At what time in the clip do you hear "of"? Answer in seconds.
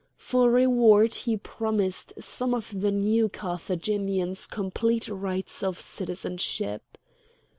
2.55-2.73, 5.61-5.79